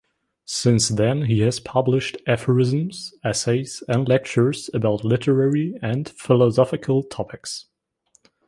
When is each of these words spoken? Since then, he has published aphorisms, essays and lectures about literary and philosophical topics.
Since 0.47 0.89
then, 0.89 1.25
he 1.25 1.41
has 1.41 1.59
published 1.59 2.17
aphorisms, 2.25 3.13
essays 3.23 3.83
and 3.87 4.09
lectures 4.09 4.67
about 4.73 5.05
literary 5.05 5.75
and 5.79 6.09
philosophical 6.09 7.03
topics. 7.03 7.67